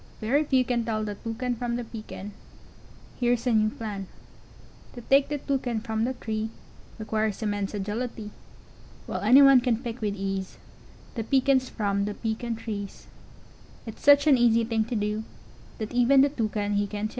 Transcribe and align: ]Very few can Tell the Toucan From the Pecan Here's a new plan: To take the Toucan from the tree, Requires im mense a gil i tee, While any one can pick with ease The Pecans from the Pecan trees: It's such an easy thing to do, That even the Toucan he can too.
]Very 0.19 0.43
few 0.45 0.65
can 0.65 0.83
Tell 0.83 1.03
the 1.03 1.13
Toucan 1.13 1.53
From 1.53 1.75
the 1.75 1.83
Pecan 1.83 2.31
Here's 3.19 3.45
a 3.45 3.51
new 3.53 3.69
plan: 3.69 4.07
To 4.93 5.01
take 5.01 5.29
the 5.29 5.37
Toucan 5.37 5.79
from 5.79 6.05
the 6.05 6.13
tree, 6.15 6.49
Requires 6.97 7.43
im 7.43 7.51
mense 7.51 7.75
a 7.75 7.79
gil 7.79 8.01
i 8.01 8.07
tee, 8.07 8.31
While 9.05 9.21
any 9.21 9.43
one 9.43 9.61
can 9.61 9.77
pick 9.83 10.01
with 10.01 10.15
ease 10.15 10.57
The 11.13 11.23
Pecans 11.23 11.69
from 11.69 12.05
the 12.05 12.15
Pecan 12.15 12.55
trees: 12.55 13.05
It's 13.85 14.01
such 14.01 14.25
an 14.25 14.39
easy 14.39 14.63
thing 14.63 14.85
to 14.85 14.95
do, 14.95 15.23
That 15.77 15.93
even 15.93 16.21
the 16.21 16.29
Toucan 16.29 16.77
he 16.77 16.87
can 16.87 17.05
too. 17.07 17.09